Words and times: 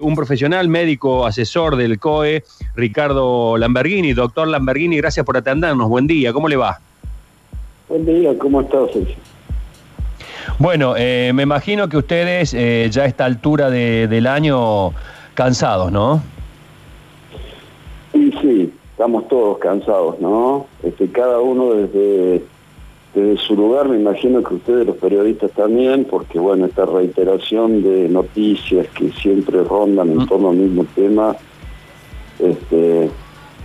un 0.00 0.14
profesional 0.14 0.68
médico 0.68 1.26
asesor 1.26 1.74
del 1.74 1.98
COE, 1.98 2.44
Ricardo 2.76 3.56
Lamberghini. 3.56 4.12
Doctor 4.12 4.46
Lamberghini, 4.46 4.96
gracias 4.98 5.26
por 5.26 5.36
atendernos. 5.36 5.88
Buen 5.88 6.06
día, 6.06 6.32
¿cómo 6.32 6.48
le 6.48 6.54
va? 6.54 6.78
Buen 7.88 8.06
día, 8.06 8.38
¿cómo 8.38 8.60
estás? 8.60 8.90
Bueno, 10.60 10.94
eh, 10.96 11.32
me 11.34 11.42
imagino 11.42 11.88
que 11.88 11.96
ustedes 11.96 12.54
eh, 12.54 12.86
ya 12.92 13.02
a 13.02 13.06
esta 13.06 13.24
altura 13.24 13.70
del 13.70 14.28
año 14.28 14.92
cansados, 15.34 15.90
¿no? 15.90 16.22
Sí, 18.12 18.32
sí, 18.40 18.72
estamos 18.92 19.26
todos 19.26 19.58
cansados, 19.58 20.20
¿no? 20.20 20.66
Este, 20.84 21.10
cada 21.10 21.40
uno 21.40 21.74
desde 21.74 22.44
desde 23.14 23.36
su 23.38 23.56
lugar, 23.56 23.88
me 23.88 23.96
imagino 23.96 24.42
que 24.42 24.54
ustedes 24.54 24.86
los 24.86 24.96
periodistas 24.96 25.50
también, 25.52 26.04
porque 26.04 26.38
bueno, 26.38 26.66
esta 26.66 26.84
reiteración 26.84 27.82
de 27.82 28.08
noticias 28.08 28.86
que 28.88 29.10
siempre 29.12 29.64
rondan 29.64 30.10
en 30.10 30.18
mm. 30.18 30.26
torno 30.26 30.50
al 30.50 30.56
mismo 30.56 30.84
tema, 30.94 31.34
este, 32.38 33.10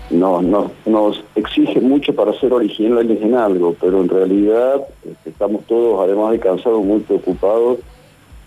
no, 0.10 0.42
nos 0.86 1.24
exige 1.36 1.82
mucho 1.82 2.16
para 2.16 2.34
ser 2.40 2.54
originales 2.54 3.22
en 3.22 3.36
algo, 3.36 3.76
pero 3.80 4.02
en 4.02 4.10
realidad 4.10 4.82
este, 5.04 5.30
estamos 5.30 5.64
todos, 5.66 6.00
además 6.02 6.32
de 6.32 6.40
cansados, 6.40 6.84
muy 6.84 7.00
preocupados 7.02 7.80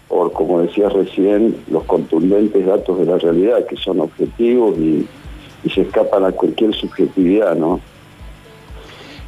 por, 0.08 0.32
como 0.32 0.60
decías 0.60 0.92
recién, 0.92 1.56
los 1.68 1.82
contundentes 1.84 2.64
datos 2.64 2.98
de 2.98 3.06
la 3.06 3.18
realidad, 3.18 3.66
que 3.66 3.76
son 3.76 4.00
objetivos 4.00 4.78
y, 4.78 5.06
y 5.64 5.70
se 5.70 5.82
escapan 5.82 6.24
a 6.24 6.32
cualquier 6.32 6.74
subjetividad, 6.74 7.56
¿no? 7.56 7.80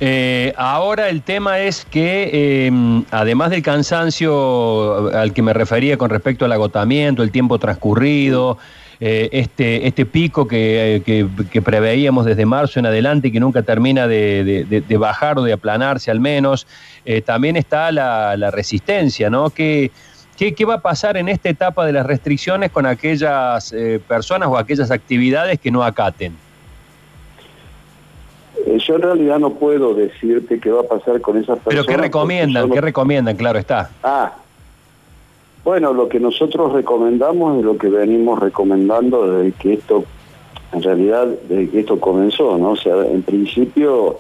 Eh, 0.01 0.53
ahora 0.57 1.09
el 1.09 1.23
tema 1.23 1.59
es 1.59 1.85
que, 1.85 2.67
em, 2.67 3.05
además 3.11 3.51
del 3.51 3.63
cansancio 3.63 5.09
al 5.13 5.33
que 5.33 5.43
me 5.43 5.53
refería 5.53 5.97
con 5.97 6.11
respecto 6.11 6.45
al 6.45 6.53
agotamiento, 6.53 7.23
el 7.23 7.33
tiempo 7.33 7.59
transcurrido, 7.59 8.59
eh, 9.01 9.29
este, 9.33 9.87
este 9.87 10.07
pico 10.07 10.47
que, 10.47 11.03
preveíamos 11.65 12.27
desde 12.27 12.47
marzo 12.47 12.79
en 12.79 12.87
adelante 12.87 13.29
y 13.29 13.33
que 13.33 13.41
nunca 13.41 13.63
termina 13.63 14.07
de, 14.07 14.85
bajar 14.99 15.39
o 15.39 15.43
de 15.43 15.53
aplanarse 15.53 16.11
al 16.13 16.21
menos, 16.21 16.67
eh, 17.05 17.21
también 17.21 17.57
está 17.57 17.91
la, 17.91 18.51
resistencia, 18.53 19.31
¿no? 19.31 19.51
¿Qué, 19.51 19.91
¿Qué, 20.37 20.65
va 20.65 20.75
a 20.75 20.81
pasar 20.81 21.17
en 21.17 21.29
esta 21.29 21.49
etapa 21.49 21.85
de 21.85 21.93
las 21.93 22.07
restricciones 22.07 22.71
con 22.71 22.87
aquellas 22.87 23.75
personas 24.07 24.49
o 24.49 24.57
aquellas 24.57 24.93
actividades 24.93 25.59
que 25.59 25.73
no 25.73 25.83
acaten? 25.83 26.37
Eh, 28.69 28.79
yo 28.87 28.97
en 28.97 29.03
realidad 29.03 29.39
no 29.39 29.55
puedo 29.55 29.95
decirte 29.95 30.61
qué 30.61 30.71
va 30.71 30.83
a 30.83 30.85
pasar 30.85 31.21
con 31.23 31.39
esas 31.39 31.59
personas. 31.59 31.87
¿Pero 31.87 31.97
qué 31.97 31.97
recomiendan? 31.97 32.71
¿Qué 32.71 32.81
recomiendan? 32.81 33.37
Claro 33.37 33.59
está. 33.59 33.91
Ah, 34.03 34.35
bueno, 35.65 35.95
lo 35.95 36.09
que 36.09 36.21
nosotros 36.21 36.73
recomendamos 36.73 37.59
es 37.59 37.65
lo 37.65 37.79
que 37.79 37.89
venimos 37.89 38.39
recomendando 38.39 39.31
desde 39.31 39.53
que 39.53 39.73
esto, 39.75 40.05
en 40.73 40.83
realidad, 40.83 41.29
desde 41.49 41.71
que 41.71 41.81
esto 41.81 41.99
comenzó, 41.99 42.59
¿no? 42.59 42.73
O 42.73 42.77
sea, 42.77 42.95
en 43.07 43.23
principio, 43.23 44.19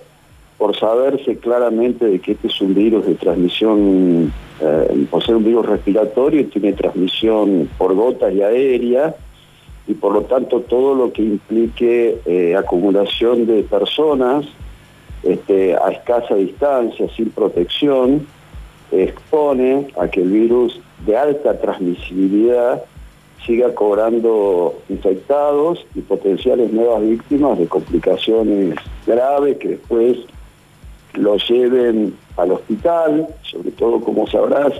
por 0.56 0.76
saberse 0.76 1.36
claramente 1.36 2.06
de 2.06 2.19
que 2.19 2.32
este 2.32 2.48
es 2.48 2.60
un 2.62 2.74
virus 2.74 3.04
de 3.04 3.16
transmisión, 3.16 4.32
eh, 4.60 5.06
por 5.10 5.24
ser 5.24 5.36
un 5.36 5.44
virus 5.44 5.66
respiratorio, 5.66 6.46
tiene 6.48 6.72
transmisión 6.72 7.69
por 7.76 7.94
gotas 7.94 8.32
y 8.32 8.42
aérea, 8.42 9.14
y 9.89 9.94
por 9.94 10.12
lo 10.12 10.22
tanto 10.22 10.61
todo 10.61 10.94
lo 10.94 11.12
que 11.12 11.22
implique 11.22 12.20
eh, 12.27 12.55
acumulación 12.55 13.47
de 13.47 13.62
personas 13.62 14.44
este, 15.22 15.75
a 15.75 15.89
escasa 15.89 16.34
distancia, 16.34 17.08
sin 17.17 17.31
protección, 17.31 18.27
expone 18.92 19.89
a 19.98 20.06
que 20.09 20.22
el 20.22 20.31
virus 20.31 20.81
de 21.06 21.16
alta 21.16 21.59
transmisibilidad 21.59 22.84
siga 23.47 23.75
cobrando 23.75 24.78
infectados 24.91 25.86
y 25.94 26.03
potenciales 26.03 26.70
nuevas 26.70 27.03
víctimas 27.03 27.59
de 27.59 27.66
complicaciones 27.66 28.75
graves 29.06 29.56
que 29.56 29.69
después 29.69 30.19
lo 31.14 31.36
lleven 31.36 32.14
al 32.36 32.53
hospital, 32.53 33.26
sobre 33.43 33.70
todo 33.70 34.00
como 34.00 34.26
sabrás, 34.26 34.72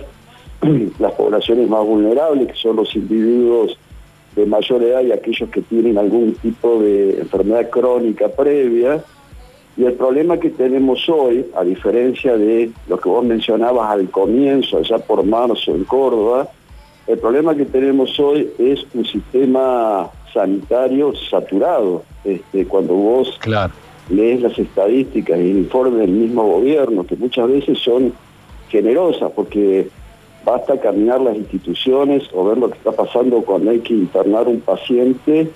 las 0.99 1.11
poblaciones 1.13 1.67
más 1.67 1.83
vulnerables, 1.83 2.49
que 2.49 2.55
son 2.55 2.75
los 2.75 2.95
individuos 2.95 3.77
de 4.39 4.45
mayor 4.45 4.83
edad 4.83 5.01
y 5.01 5.11
aquellos 5.11 5.49
que 5.49 5.61
tienen 5.61 5.97
algún 5.97 6.33
tipo 6.35 6.81
de 6.81 7.19
enfermedad 7.19 7.69
crónica 7.69 8.29
previa. 8.29 9.03
Y 9.77 9.85
el 9.85 9.93
problema 9.93 10.37
que 10.37 10.49
tenemos 10.49 11.07
hoy, 11.07 11.45
a 11.55 11.63
diferencia 11.63 12.35
de 12.37 12.71
lo 12.87 12.99
que 12.99 13.07
vos 13.07 13.23
mencionabas 13.23 13.89
al 13.91 14.09
comienzo, 14.09 14.77
allá 14.77 14.99
por 14.99 15.23
marzo 15.23 15.73
en 15.73 15.83
Córdoba, 15.85 16.49
el 17.07 17.17
problema 17.17 17.55
que 17.55 17.65
tenemos 17.65 18.19
hoy 18.19 18.49
es 18.59 18.85
un 18.93 19.05
sistema 19.05 20.09
sanitario 20.33 21.13
saturado. 21.15 22.03
Este, 22.23 22.65
cuando 22.65 22.93
vos 22.93 23.39
lees 24.09 24.41
las 24.41 24.57
estadísticas 24.59 25.37
y 25.37 25.51
el 25.51 25.57
informe 25.59 26.01
del 26.01 26.11
mismo 26.11 26.43
gobierno, 26.43 27.05
que 27.05 27.15
muchas 27.15 27.47
veces 27.47 27.79
son 27.79 28.13
generosas, 28.69 29.31
porque 29.35 29.87
basta 30.45 30.79
caminar 30.79 31.21
las 31.21 31.35
instituciones 31.35 32.23
o 32.33 32.45
ver 32.45 32.57
lo 32.57 32.69
que 32.69 32.77
está 32.77 32.91
pasando 32.91 33.41
cuando 33.41 33.71
hay 33.71 33.79
que 33.79 33.93
internar 33.93 34.47
un 34.47 34.61
paciente. 34.61 35.51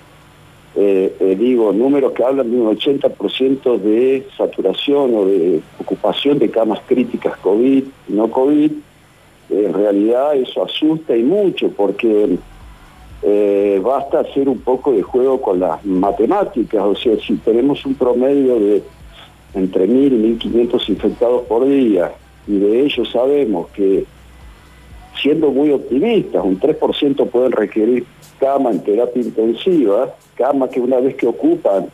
Eh, 0.75 1.15
eh, 1.19 1.35
digo, 1.39 1.71
números 1.71 2.13
que 2.13 2.23
hablan 2.23 2.49
de 2.49 2.57
un 2.59 2.75
80% 2.75 3.77
de 3.77 4.27
saturación 4.35 5.15
o 5.15 5.25
de 5.25 5.61
ocupación 5.79 6.39
de 6.39 6.49
camas 6.49 6.79
críticas 6.87 7.37
COVID 7.37 7.83
no 8.07 8.31
COVID. 8.31 8.71
en 9.51 9.73
realidad 9.73 10.35
eso 10.35 10.63
asusta 10.63 11.15
y 11.15 11.21
mucho 11.21 11.69
porque 11.69 12.39
eh, 13.21 13.79
basta 13.83 14.21
hacer 14.21 14.49
un 14.49 14.59
poco 14.59 14.91
de 14.91 15.01
juego 15.01 15.41
con 15.41 15.59
las 15.59 15.83
matemáticas. 15.85 16.83
O 16.83 16.95
sea, 16.95 17.15
si 17.17 17.35
tenemos 17.37 17.85
un 17.85 17.93
promedio 17.93 18.59
de 18.59 18.83
entre 19.53 19.87
1.000 19.87 20.13
y 20.13 20.39
1.500 20.39 20.89
infectados 20.89 21.43
por 21.43 21.65
día 21.65 22.11
y 22.47 22.57
de 22.57 22.81
ellos 22.81 23.09
sabemos 23.11 23.69
que 23.69 24.05
siendo 25.23 25.51
muy 25.51 25.71
optimistas, 25.71 26.43
un 26.43 26.59
3% 26.59 27.29
pueden 27.29 27.53
requerir 27.53 28.05
cama 28.39 28.71
en 28.71 28.83
terapia 28.83 29.21
intensiva, 29.21 30.13
cama 30.35 30.67
que 30.67 30.81
una 30.81 30.99
vez 30.99 31.15
que 31.15 31.27
ocupan 31.27 31.87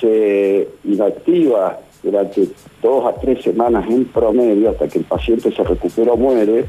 se 0.00 0.66
inactiva 0.84 1.78
durante 2.02 2.48
dos 2.80 3.04
a 3.04 3.20
tres 3.20 3.42
semanas 3.42 3.84
en 3.90 4.06
promedio 4.06 4.70
hasta 4.70 4.88
que 4.88 5.00
el 5.00 5.04
paciente 5.04 5.52
se 5.54 5.62
recupera 5.62 6.12
o 6.12 6.16
muere, 6.16 6.64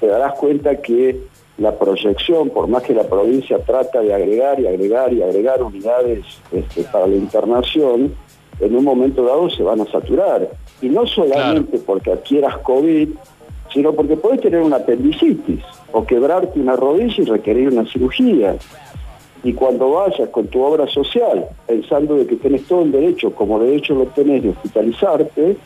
te 0.00 0.06
darás 0.06 0.32
cuenta 0.32 0.76
que 0.76 1.20
la 1.58 1.78
proyección, 1.78 2.48
por 2.48 2.66
más 2.66 2.82
que 2.82 2.94
la 2.94 3.04
provincia 3.04 3.58
trata 3.58 4.00
de 4.00 4.14
agregar 4.14 4.58
y 4.60 4.66
agregar 4.66 5.12
y 5.12 5.22
agregar 5.22 5.62
unidades 5.62 6.24
este, 6.52 6.84
para 6.84 7.06
la 7.06 7.16
internación, 7.16 8.14
en 8.60 8.74
un 8.74 8.84
momento 8.84 9.24
dado 9.24 9.50
se 9.50 9.62
van 9.62 9.82
a 9.82 9.86
saturar. 9.86 10.48
Y 10.80 10.88
no 10.88 11.06
solamente 11.06 11.78
porque 11.78 12.12
adquieras 12.12 12.58
COVID, 12.58 13.10
sino 13.76 13.92
porque 13.92 14.16
puedes 14.16 14.40
tener 14.40 14.62
una 14.62 14.76
apendicitis 14.76 15.60
o 15.92 16.06
quebrarte 16.06 16.58
una 16.58 16.76
rodilla 16.76 17.14
y 17.18 17.24
requerir 17.26 17.68
una 17.68 17.84
cirugía. 17.84 18.56
Y 19.44 19.52
cuando 19.52 19.90
vayas 19.90 20.30
con 20.30 20.46
tu 20.46 20.62
obra 20.62 20.86
social, 20.86 21.44
pensando 21.66 22.14
de 22.14 22.26
que 22.26 22.36
tenés 22.36 22.64
todo 22.64 22.84
el 22.84 22.92
derecho, 22.92 23.34
como 23.34 23.58
de 23.58 23.76
hecho 23.76 23.94
lo 23.94 24.06
tenés, 24.06 24.44
de 24.44 24.48
hospitalizarte, 24.48 25.58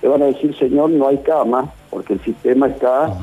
te 0.00 0.08
van 0.08 0.22
a 0.22 0.26
decir, 0.26 0.56
señor, 0.56 0.88
no 0.92 1.08
hay 1.08 1.18
cama, 1.18 1.70
porque 1.90 2.14
el 2.14 2.20
sistema 2.20 2.68
está 2.68 3.18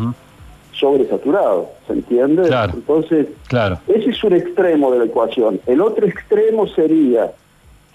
sobresaturado, 0.74 1.72
¿se 1.88 1.94
entiende? 1.94 2.48
Entonces, 2.72 3.26
claro. 3.48 3.80
ese 3.88 4.12
es 4.12 4.24
un 4.24 4.34
extremo 4.34 4.92
de 4.92 5.00
la 5.00 5.06
ecuación. 5.06 5.60
El 5.66 5.82
otro 5.82 6.06
extremo 6.06 6.68
sería 6.68 7.32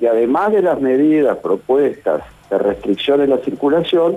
que 0.01 0.09
además 0.09 0.51
de 0.51 0.63
las 0.63 0.81
medidas 0.81 1.39
propuestas 1.39 2.23
de 2.51 2.59
restricción 2.59 3.21
en 3.21 3.31
la 3.31 3.39
circulación, 3.39 4.17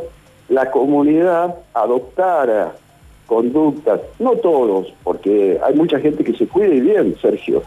la 0.50 0.72
comunidad 0.72 1.56
adoptara 1.74 2.74
conductas, 3.26 4.00
no 4.20 4.32
todos, 4.38 4.94
porque 5.04 5.60
hay 5.64 5.76
mucha 5.76 6.00
gente 6.00 6.24
que 6.24 6.34
se 6.34 6.48
cuida 6.48 6.74
y 6.74 6.80
bien, 6.80 7.16
Sergio, 7.22 7.62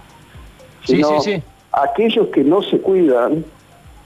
sino 0.85 1.09
sí, 1.09 1.15
sí, 1.21 1.37
sí. 1.37 1.43
aquellos 1.73 2.29
que 2.29 2.43
no 2.43 2.63
se 2.63 2.81
cuidan 2.81 3.45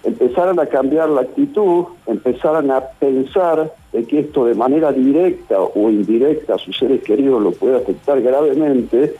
empezaran 0.02 0.58
a 0.60 0.66
cambiar 0.66 1.08
la 1.08 1.22
actitud, 1.22 1.86
empezaran 2.06 2.70
a 2.70 2.80
pensar 2.80 3.72
de 3.92 4.04
que 4.04 4.20
esto 4.20 4.44
de 4.44 4.54
manera 4.54 4.92
directa 4.92 5.60
o 5.60 5.88
indirecta 5.88 6.56
a 6.56 6.58
sus 6.58 6.76
seres 6.76 7.02
queridos 7.02 7.42
lo 7.42 7.52
puede 7.52 7.76
afectar 7.76 8.20
gravemente, 8.20 9.14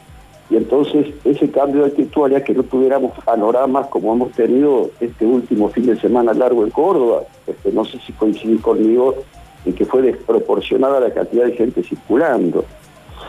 y 0.50 0.56
entonces 0.56 1.06
ese 1.24 1.50
cambio 1.50 1.82
de 1.82 1.88
actitud 1.88 2.26
haría 2.26 2.44
que 2.44 2.52
no 2.52 2.64
tuviéramos 2.64 3.12
panoramas 3.24 3.86
como 3.86 4.12
hemos 4.12 4.32
tenido 4.32 4.90
este 5.00 5.24
último 5.24 5.70
fin 5.70 5.86
de 5.86 5.98
semana 5.98 6.34
largo 6.34 6.64
en 6.64 6.70
Córdoba. 6.70 7.22
Este, 7.46 7.72
no 7.72 7.84
sé 7.86 7.98
si 8.06 8.12
coincidís 8.12 8.60
conmigo 8.60 9.14
y 9.64 9.72
que 9.72 9.84
fue 9.84 10.02
desproporcionada 10.02 11.00
la 11.00 11.12
cantidad 11.12 11.46
de 11.46 11.52
gente 11.52 11.82
circulando. 11.82 12.64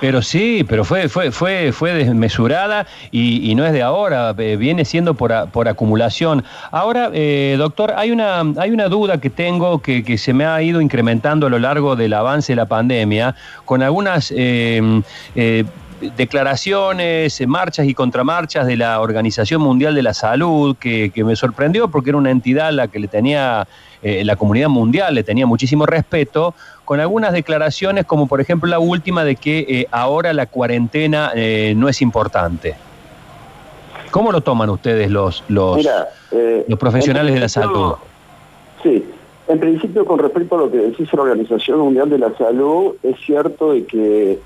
Pero 0.01 0.21
sí, 0.21 0.65
pero 0.67 0.83
fue, 0.83 1.07
fue, 1.07 1.31
fue, 1.31 1.71
fue 1.71 1.93
desmesurada 1.93 2.85
y, 3.11 3.55
no 3.55 3.65
es 3.65 3.71
de 3.71 3.81
ahora, 3.81 4.35
eh, 4.37 4.57
viene 4.57 4.83
siendo 4.83 5.13
por, 5.13 5.49
por 5.51 5.67
acumulación. 5.69 6.43
Ahora, 6.71 7.09
eh, 7.13 7.55
doctor, 7.57 7.93
hay 7.95 8.11
una, 8.11 8.41
hay 8.57 8.71
una 8.71 8.89
duda 8.89 9.21
que 9.21 9.29
tengo 9.29 9.79
que, 9.79 10.03
que, 10.03 10.17
se 10.17 10.33
me 10.33 10.45
ha 10.45 10.61
ido 10.61 10.81
incrementando 10.81 11.47
a 11.47 11.49
lo 11.49 11.59
largo 11.59 11.95
del 11.95 12.13
avance 12.13 12.51
de 12.51 12.57
la 12.57 12.65
pandemia, 12.65 13.35
con 13.63 13.81
algunas 13.83 14.33
eh, 14.35 15.01
declaraciones, 16.15 17.41
marchas 17.47 17.87
y 17.87 17.93
contramarchas 17.93 18.67
de 18.67 18.77
la 18.77 18.99
Organización 18.99 19.61
Mundial 19.61 19.95
de 19.95 20.03
la 20.03 20.13
Salud, 20.13 20.75
que, 20.77 21.11
me 21.23 21.35
sorprendió 21.35 21.89
porque 21.89 22.11
era 22.11 22.17
una 22.17 22.31
entidad 22.31 22.67
a 22.67 22.71
la 22.71 22.87
que 22.87 22.99
le 22.99 23.07
tenía 23.07 23.67
la 24.01 24.35
comunidad 24.35 24.69
mundial, 24.69 25.15
le 25.15 25.23
tenía 25.23 25.47
muchísimo 25.47 25.87
respeto, 25.87 26.53
con 26.83 26.99
algunas 26.99 27.33
declaraciones 27.33 28.05
como 28.05 28.27
por 28.27 28.39
ejemplo 28.39 28.69
la 28.69 28.77
última 28.77 29.23
de 29.23 29.35
que 29.35 29.87
ahora 29.89 30.31
la 30.33 30.45
cuarentena 30.45 31.31
no 31.75 31.89
es 31.89 32.01
importante. 32.03 32.75
¿Cómo 34.11 34.31
lo 34.31 34.41
toman 34.41 34.69
ustedes 34.69 35.09
los, 35.09 35.43
los, 35.47 35.83
los 36.67 36.79
profesionales 36.79 37.33
de 37.33 37.39
la 37.39 37.49
salud? 37.49 37.95
Sí, 38.83 39.03
en 39.47 39.59
principio, 39.59 40.05
con 40.05 40.19
respecto 40.19 40.55
a 40.55 40.59
lo 40.59 40.71
que 40.71 40.77
decís 40.77 41.11
la 41.13 41.21
Organización 41.21 41.79
Mundial 41.79 42.09
de 42.09 42.17
la 42.17 42.35
Salud, 42.35 42.95
es 43.03 43.15
cierto 43.25 43.73
de 43.73 43.85
que 43.85 44.39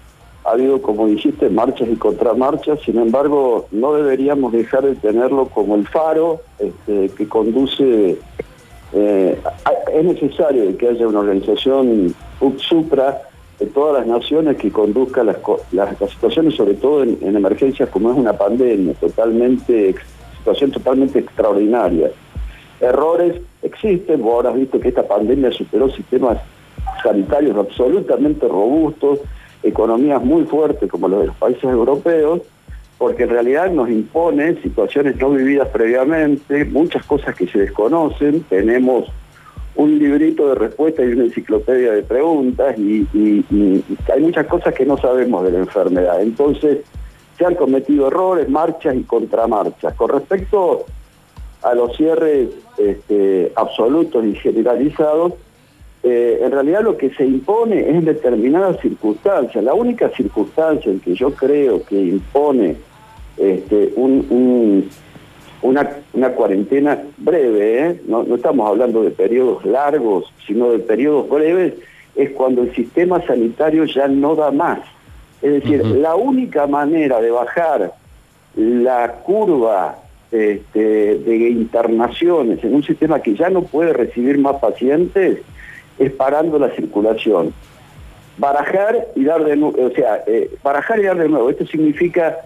ha 0.50 0.54
habido, 0.54 0.82
como 0.82 1.08
dijiste, 1.08 1.50
marchas 1.50 1.88
y 1.92 1.96
contramarchas, 1.96 2.80
sin 2.82 2.98
embargo, 2.98 3.68
no 3.72 3.94
deberíamos 3.94 4.52
dejar 4.52 4.84
de 4.84 4.96
tenerlo 4.96 5.46
como 5.46 5.76
el 5.76 5.88
faro 5.88 6.42
este, 6.58 7.10
que 7.10 7.28
conduce... 7.28 8.18
Eh, 8.92 9.40
es 9.94 10.04
necesario 10.04 10.76
que 10.76 10.88
haya 10.88 11.08
una 11.08 11.20
organización 11.20 12.16
supra 12.58 13.22
de 13.60 13.68
todas 13.68 14.00
las 14.00 14.08
naciones 14.08 14.58
que 14.58 14.72
conduzca 14.72 15.24
las, 15.24 15.38
las, 15.72 15.96
situaciones, 16.12 16.56
sobre 16.56 16.74
todo 16.74 17.04
en, 17.04 17.20
en, 17.22 17.36
emergencias 17.36 17.90
como 17.90 18.12
es 18.12 18.18
una 18.18 18.34
pandemia, 18.34 18.96
totalmente 18.96 19.94
situación 20.40 20.72
totalmente 20.72 21.20
extraordinaria. 21.20 22.10
Errores 22.80 23.42
existen, 23.62 24.24
vos 24.24 24.40
habrás 24.40 24.56
visto 24.56 24.80
que 24.80 24.88
esta 24.90 25.08
pandemia 25.08 25.52
superó 25.52 25.92
sistemas 25.92 26.40
sanitarios 27.04 27.56
absolutamente 27.58 28.48
robustos, 28.48 29.20
economías 29.64 30.24
muy 30.24 30.46
fuertes 30.46 30.90
como 30.90 31.08
los 31.08 31.22
de 31.22 31.28
los 31.28 31.36
países 31.36 31.64
europeos, 31.64 32.42
porque 32.98 33.24
en 33.24 33.30
realidad 33.30 33.72
nos 33.72 33.90
impone 33.90 34.62
situaciones 34.62 35.16
no 35.18 35.32
vividas 35.32 35.70
previamente, 35.70 36.66
muchas 36.66 37.06
cosas 37.06 37.36
que 37.36 37.48
se 37.48 37.60
desconocen, 37.60 38.44
tenemos 38.44 39.10
un 39.76 39.98
librito 39.98 40.50
de 40.50 40.56
respuestas 40.56 41.06
y 41.08 41.14
una 41.14 41.24
enciclopedia 41.24 41.94
de 41.94 42.04
preguntas 42.04 42.78
y, 42.78 43.08
hay 44.14 44.22
muchas 44.22 44.46
cosas 44.48 44.74
que 44.74 44.86
no 44.86 44.98
sabemos 44.98 45.46
de 45.46 45.52
la 45.52 45.60
enfermedad. 45.60 46.22
Entonces, 46.22 46.80
se 47.38 47.46
han 47.46 47.56
cometido 47.56 48.08
errores, 48.08 48.50
marchas 48.50 48.96
y 48.98 49.04
contramarchas. 49.04 49.94
Con 49.94 50.10
respecto 50.10 50.86
a 51.62 51.74
los 51.74 51.96
cierres 51.96 52.50
este, 52.78 53.54
absolutos 53.56 54.26
y 54.26 54.36
generalizados, 54.36 55.34
eh, 56.02 56.40
en 56.42 56.52
realidad 56.52 56.82
lo 56.82 56.96
que 56.98 57.10
se 57.14 57.26
impone 57.26 57.82
es 57.82 57.96
en 57.96 58.06
determinadas 58.06 58.80
circunstancias. 58.80 59.64
La 59.64 59.74
única 59.74 60.10
circunstancia 60.10 60.92
en 60.92 61.00
que 61.02 61.14
yo 61.14 61.34
creo 61.34 61.84
que 61.84 62.00
impone 62.00 62.78
este, 63.38 63.94
una, 65.62 66.30
cuarentena 66.36 67.02
breve, 67.18 67.88
¿eh? 67.88 68.02
no, 68.08 68.24
estamos 68.34 68.70
hablando 68.70 69.04
de 69.04 69.12
periodos 69.12 69.66
largos, 69.66 70.32
sino 70.48 70.72
de 70.72 70.80
periodos 70.80 71.28
breves, 71.28 71.74
es 72.16 72.32
cuando 72.32 72.64
el 72.64 72.74
sistema 72.74 73.26
sanitario 73.26 73.84
ya 73.86 74.08
no 74.08 74.36
da 74.36 74.52
más. 74.52 74.80
Es 75.42 75.52
decir, 75.64 75.86
la 75.86 76.16
única 76.16 76.68
manera 76.68 77.20
de 77.22 77.32
bajar 77.32 77.94
la 78.56 79.14
curva 79.24 80.00
este, 80.32 81.16
de 81.16 81.50
internaciones 81.50 82.64
en 82.64 82.76
un 82.76 82.84
sistema 82.84 83.22
que 83.22 83.36
ya 83.36 83.50
no 83.50 83.64
puede 83.64 83.94
recibir 83.94 84.38
más 84.38 84.58
pacientes 84.58 85.40
es 86.00 86.12
parando 86.14 86.58
la 86.58 86.70
circulación. 86.72 87.54
Barajar 88.38 89.08
y 89.16 89.26
dar 89.26 89.44
de 89.44 89.58
nuevo, 89.58 89.78
o 89.86 89.92
sea, 89.92 90.24
eh, 90.26 90.50
barajar 90.64 91.00
y 91.00 91.04
dar 91.04 91.18
de 91.18 91.28
nuevo. 91.28 91.50
Esto 91.50 91.66
significa 91.66 92.38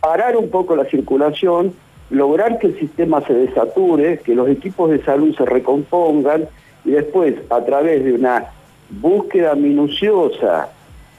parar 0.00 0.36
un 0.36 0.48
poco 0.48 0.74
la 0.74 0.86
circulación, 0.86 1.74
lograr 2.10 2.58
que 2.58 2.68
el 2.68 2.78
sistema 2.78 3.20
se 3.26 3.34
desature, 3.34 4.18
que 4.18 4.34
los 4.34 4.48
equipos 4.48 4.90
de 4.90 5.02
salud 5.04 5.34
se 5.36 5.44
recompongan 5.44 6.48
y 6.84 6.92
después 6.92 7.34
a 7.50 7.62
través 7.64 8.04
de 8.04 8.12
una 8.14 8.46
búsqueda 8.88 9.54
minuciosa, 9.54 10.68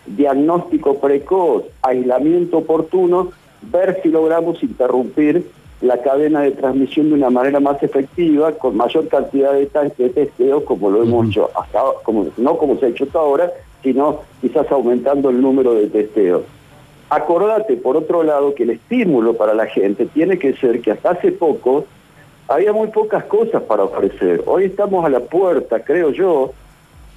diagnóstico 0.05 0.99
precoz, 0.99 1.63
aislamiento 1.81 2.59
oportuno, 2.59 3.31
ver 3.61 3.99
si 4.01 4.09
logramos 4.09 4.61
interrumpir 4.61 5.45
la 5.81 6.01
cadena 6.01 6.41
de 6.41 6.51
transmisión 6.51 7.09
de 7.09 7.15
una 7.15 7.29
manera 7.29 7.59
más 7.59 7.81
efectiva, 7.83 8.51
con 8.53 8.77
mayor 8.77 9.07
cantidad 9.07 9.53
de, 9.53 9.69
de 9.97 10.09
testeos, 10.09 10.63
como 10.63 10.89
lo 10.89 11.03
hemos 11.03 11.27
hecho 11.27 11.49
hasta 11.55 11.81
como, 12.03 12.27
no 12.37 12.57
como 12.57 12.77
se 12.77 12.85
ha 12.85 12.89
hecho 12.89 13.03
hasta 13.03 13.19
ahora, 13.19 13.51
sino 13.83 14.21
quizás 14.41 14.71
aumentando 14.71 15.29
el 15.29 15.41
número 15.41 15.73
de 15.73 15.87
testeos. 15.87 16.43
Acordate, 17.09 17.75
por 17.77 17.97
otro 17.97 18.23
lado, 18.23 18.55
que 18.55 18.63
el 18.63 18.71
estímulo 18.71 19.35
para 19.35 19.53
la 19.53 19.67
gente 19.67 20.05
tiene 20.07 20.39
que 20.39 20.53
ser 20.53 20.81
que 20.81 20.91
hasta 20.91 21.11
hace 21.11 21.31
poco 21.31 21.85
había 22.47 22.73
muy 22.73 22.87
pocas 22.87 23.23
cosas 23.25 23.61
para 23.63 23.83
ofrecer. 23.83 24.43
Hoy 24.45 24.65
estamos 24.65 25.05
a 25.05 25.09
la 25.09 25.19
puerta, 25.19 25.83
creo 25.83 26.09
yo, 26.11 26.51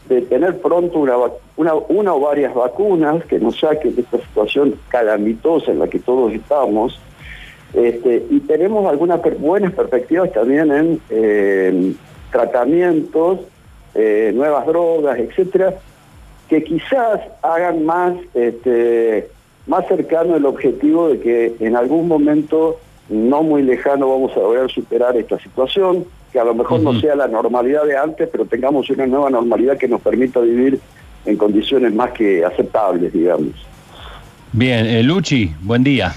de 0.08 0.22
tener 0.22 0.60
pronto 0.60 0.98
una, 0.98 1.16
una, 1.56 1.74
una 1.74 2.14
o 2.14 2.20
varias 2.20 2.54
vacunas 2.54 3.24
que 3.24 3.38
nos 3.38 3.58
saquen 3.58 3.94
de 3.94 4.02
esta 4.02 4.18
situación 4.18 4.74
calamitosa 4.88 5.70
en 5.70 5.78
la 5.78 5.88
que 5.88 5.98
todos 5.98 6.32
estamos, 6.32 6.98
este, 7.74 8.26
y 8.30 8.40
tenemos 8.40 8.88
algunas 8.88 9.20
buenas 9.38 9.72
perspectivas 9.72 10.32
también 10.32 10.72
en 10.72 11.00
eh, 11.10 11.92
tratamientos, 12.30 13.40
eh, 13.94 14.32
nuevas 14.34 14.66
drogas, 14.66 15.18
etcétera, 15.18 15.74
que 16.48 16.64
quizás 16.64 17.20
hagan 17.42 17.84
más, 17.84 18.14
este, 18.34 19.28
más 19.66 19.86
cercano 19.86 20.36
el 20.36 20.46
objetivo 20.46 21.10
de 21.10 21.20
que 21.20 21.54
en 21.60 21.76
algún 21.76 22.08
momento 22.08 22.78
no 23.08 23.42
muy 23.42 23.62
lejano 23.62 24.08
vamos 24.08 24.32
a 24.36 24.40
lograr 24.40 24.70
superar 24.70 25.16
esta 25.16 25.38
situación, 25.38 26.04
que 26.32 26.38
a 26.38 26.44
lo 26.44 26.54
mejor 26.54 26.80
no 26.80 26.98
sea 27.00 27.16
la 27.16 27.26
normalidad 27.26 27.84
de 27.84 27.96
antes, 27.96 28.28
pero 28.30 28.44
tengamos 28.44 28.88
una 28.90 29.06
nueva 29.06 29.30
normalidad 29.30 29.78
que 29.78 29.88
nos 29.88 30.00
permita 30.00 30.40
vivir 30.40 30.78
en 31.24 31.36
condiciones 31.36 31.94
más 31.94 32.12
que 32.12 32.44
aceptables, 32.44 33.12
digamos. 33.12 33.52
Bien, 34.52 34.86
eh, 34.86 35.02
Luchi, 35.02 35.52
buen 35.62 35.84
día. 35.84 36.14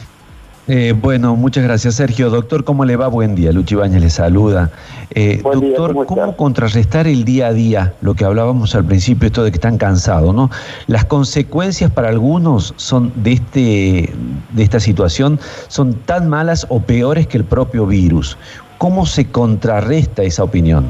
Eh, 0.74 0.94
bueno, 0.94 1.36
muchas 1.36 1.66
gracias, 1.66 1.96
Sergio. 1.96 2.30
Doctor, 2.30 2.64
¿cómo 2.64 2.86
le 2.86 2.96
va? 2.96 3.10
Buen 3.10 3.36
día. 3.36 3.52
Luchi 3.52 3.76
Bañez 3.76 4.02
le 4.02 4.10
saluda. 4.10 4.72
Eh, 5.14 5.42
doctor, 5.44 6.06
¿cómo, 6.06 6.38
contrarrestar 6.38 7.08
el 7.08 7.26
día 7.26 7.48
a 7.48 7.54
día? 7.54 7.94
Lo 8.00 8.14
que 8.14 8.24
hablábamos 8.24 8.74
al 8.74 8.86
principio, 8.86 9.28
esto 9.28 9.44
de 9.44 9.52
que 9.52 9.58
están 9.58 9.78
cansados, 9.78 10.34
¿no? 10.34 10.50
Las 10.88 11.04
consecuencias 11.04 11.92
para 11.92 12.08
algunos 12.08 12.74
son 12.78 13.12
de, 13.18 13.34
este, 13.34 14.14
de 14.54 14.64
esta 14.64 14.80
situación 14.80 15.42
son 15.68 15.94
tan 15.94 16.30
malas 16.30 16.66
o 16.70 16.80
peores 16.80 17.28
que 17.28 17.36
el 17.36 17.44
propio 17.44 17.86
virus. 17.86 18.38
¿Cómo 18.78 19.06
se 19.06 19.30
contrarresta 19.30 20.24
esa 20.24 20.46
opinión? 20.46 20.86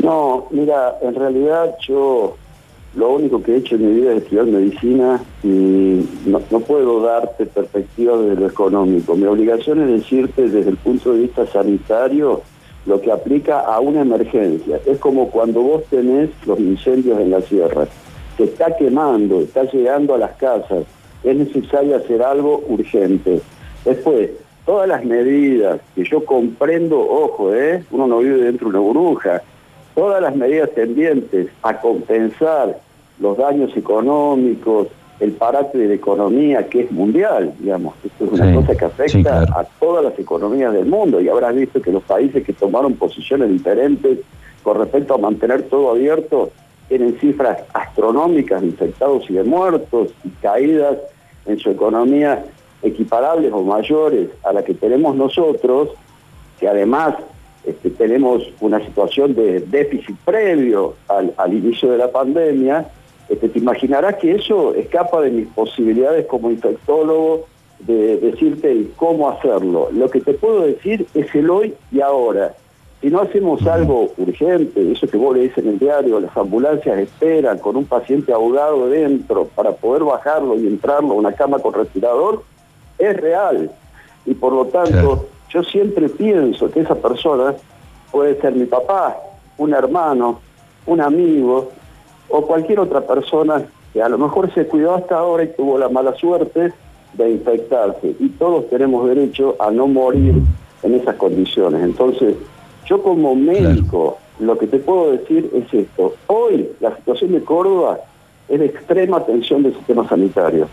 No, 0.00 0.48
mira, 0.50 0.96
en 1.00 1.14
realidad 1.14 1.76
yo 1.86 2.36
lo 2.96 3.10
único 3.10 3.42
que 3.42 3.52
he 3.52 3.56
hecho 3.58 3.74
en 3.74 3.86
mi 3.86 4.00
vida 4.00 4.12
es 4.12 4.22
estudiar 4.22 4.46
medicina 4.46 5.22
y 5.44 6.08
no, 6.24 6.40
puedo 6.60 7.02
darte 7.02 7.44
perspectiva 7.44 8.16
desde 8.16 8.40
lo 8.40 8.46
económico. 8.46 9.14
Mi 9.14 9.26
obligación 9.26 9.82
es 9.82 10.00
decirte 10.00 10.48
desde 10.48 10.70
el 10.70 10.78
punto 10.78 11.12
de 11.12 11.20
vista 11.20 11.46
sanitario 11.46 12.40
lo 12.86 13.00
que 13.00 13.12
aplica 13.12 13.60
a 13.60 13.80
una 13.80 14.00
emergencia. 14.00 14.80
Es 14.86 14.98
como 14.98 15.30
cuando 15.30 15.60
vos 15.60 15.84
tenés 15.90 16.30
los 16.46 16.58
incendios 16.58 17.20
en 17.20 17.30
la 17.32 17.42
sierra. 17.42 17.86
Se 18.38 18.44
está 18.44 18.74
quemando, 18.76 19.40
está 19.40 19.64
llegando 19.64 20.14
a 20.14 20.18
las 20.18 20.32
casas. 20.36 20.84
Es 21.22 21.36
necesario 21.36 21.96
hacer 21.96 22.22
algo 22.22 22.64
urgente. 22.66 23.42
Después, 23.84 24.30
todas 24.64 24.88
las 24.88 25.04
medidas 25.04 25.80
que 25.94 26.04
yo 26.04 26.24
comprendo, 26.24 26.98
ojo, 26.98 27.54
¿eh? 27.54 27.84
uno 27.90 28.06
no 28.06 28.18
vive 28.20 28.38
dentro 28.38 28.70
de 28.70 28.78
una 28.78 28.80
burbuja, 28.80 29.42
todas 29.94 30.22
las 30.22 30.34
medidas 30.34 30.70
tendientes 30.70 31.48
a 31.62 31.78
compensar 31.78 32.85
los 33.18 33.36
daños 33.36 33.76
económicos, 33.76 34.88
el 35.20 35.32
parate 35.32 35.78
de 35.78 35.88
la 35.88 35.94
economía 35.94 36.68
que 36.68 36.82
es 36.82 36.92
mundial, 36.92 37.54
digamos. 37.58 37.94
Esto 38.04 38.26
es 38.26 38.32
una 38.32 38.54
cosa 38.54 38.76
que 38.76 38.84
afecta 38.84 39.42
a 39.42 39.64
todas 39.80 40.04
las 40.04 40.18
economías 40.18 40.72
del 40.72 40.86
mundo 40.86 41.20
y 41.20 41.28
habrás 41.28 41.54
visto 41.54 41.80
que 41.80 41.90
los 41.90 42.02
países 42.02 42.44
que 42.44 42.52
tomaron 42.52 42.94
posiciones 42.94 43.48
diferentes 43.48 44.18
con 44.62 44.78
respecto 44.78 45.14
a 45.14 45.18
mantener 45.18 45.62
todo 45.64 45.90
abierto 45.90 46.50
tienen 46.88 47.18
cifras 47.18 47.58
astronómicas 47.72 48.60
de 48.60 48.68
infectados 48.68 49.28
y 49.30 49.34
de 49.34 49.44
muertos 49.44 50.10
y 50.24 50.28
caídas 50.42 50.98
en 51.46 51.58
su 51.58 51.70
economía 51.70 52.44
equiparables 52.82 53.52
o 53.52 53.62
mayores 53.62 54.28
a 54.44 54.52
la 54.52 54.62
que 54.62 54.74
tenemos 54.74 55.16
nosotros, 55.16 55.90
que 56.60 56.68
además 56.68 57.14
este, 57.64 57.90
tenemos 57.90 58.42
una 58.60 58.84
situación 58.84 59.34
de 59.34 59.60
déficit 59.60 60.16
previo 60.24 60.94
al, 61.08 61.32
al 61.36 61.52
inicio 61.52 61.90
de 61.90 61.98
la 61.98 62.10
pandemia, 62.10 62.86
este, 63.28 63.48
te 63.48 63.58
imaginarás 63.58 64.16
que 64.16 64.34
eso 64.34 64.74
escapa 64.74 65.20
de 65.20 65.30
mis 65.30 65.48
posibilidades 65.48 66.26
como 66.26 66.50
infectólogo 66.50 67.46
de 67.80 68.18
decirte 68.18 68.88
cómo 68.96 69.28
hacerlo. 69.28 69.88
Lo 69.92 70.08
que 70.10 70.20
te 70.20 70.34
puedo 70.34 70.62
decir 70.62 71.06
es 71.14 71.34
el 71.34 71.50
hoy 71.50 71.74
y 71.90 72.00
ahora. 72.00 72.54
Si 73.00 73.08
no 73.08 73.20
hacemos 73.20 73.66
algo 73.66 74.12
urgente, 74.16 74.90
eso 74.90 75.06
que 75.06 75.18
vos 75.18 75.36
lees 75.36 75.56
en 75.58 75.68
el 75.68 75.78
diario, 75.78 76.18
las 76.18 76.34
ambulancias 76.36 76.98
esperan 76.98 77.58
con 77.58 77.76
un 77.76 77.84
paciente 77.84 78.32
ahogado 78.32 78.88
dentro 78.88 79.48
para 79.54 79.72
poder 79.72 80.02
bajarlo 80.04 80.56
y 80.56 80.66
entrarlo 80.66 81.12
a 81.12 81.16
una 81.16 81.32
cama 81.32 81.58
con 81.58 81.74
respirador, 81.74 82.42
es 82.98 83.16
real. 83.16 83.70
Y 84.24 84.34
por 84.34 84.52
lo 84.52 84.66
tanto, 84.66 85.26
yo 85.50 85.62
siempre 85.62 86.08
pienso 86.08 86.70
que 86.70 86.80
esa 86.80 86.94
persona 86.94 87.54
puede 88.10 88.40
ser 88.40 88.54
mi 88.54 88.64
papá, 88.64 89.18
un 89.58 89.74
hermano, 89.74 90.40
un 90.86 91.00
amigo 91.00 91.70
o 92.28 92.42
cualquier 92.42 92.80
otra 92.80 93.00
persona 93.00 93.62
que 93.92 94.02
a 94.02 94.08
lo 94.08 94.18
mejor 94.18 94.52
se 94.52 94.66
cuidó 94.66 94.94
hasta 94.94 95.16
ahora 95.16 95.44
y 95.44 95.48
tuvo 95.48 95.78
la 95.78 95.88
mala 95.88 96.14
suerte 96.16 96.72
de 97.14 97.30
infectarse. 97.30 98.14
Y 98.18 98.28
todos 98.30 98.68
tenemos 98.68 99.08
derecho 99.08 99.56
a 99.58 99.70
no 99.70 99.86
morir 99.86 100.34
en 100.82 100.94
esas 100.94 101.16
condiciones. 101.16 101.82
Entonces, 101.82 102.34
yo 102.86 103.02
como 103.02 103.34
médico, 103.34 104.18
lo 104.38 104.58
que 104.58 104.66
te 104.66 104.78
puedo 104.78 105.12
decir 105.12 105.50
es 105.54 105.72
esto. 105.72 106.14
Hoy 106.26 106.68
la 106.80 106.94
situación 106.96 107.32
de 107.32 107.42
Córdoba 107.42 108.00
es 108.48 108.60
de 108.60 108.66
extrema 108.66 109.24
tensión 109.24 109.62
del 109.62 109.74
sistema 109.74 110.06
sanitario. 110.08 110.68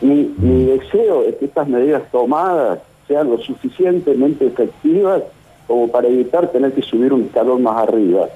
Mi, 0.00 0.34
mi 0.38 0.66
deseo 0.66 1.22
es 1.22 1.36
que 1.36 1.46
estas 1.46 1.68
medidas 1.68 2.02
tomadas 2.12 2.80
sean 3.08 3.30
lo 3.30 3.38
suficientemente 3.38 4.46
efectivas 4.46 5.22
como 5.66 5.88
para 5.88 6.08
evitar 6.08 6.48
tener 6.48 6.72
que 6.72 6.82
subir 6.82 7.12
un 7.12 7.22
escalón 7.22 7.62
más 7.62 7.88
arriba. 7.88 8.28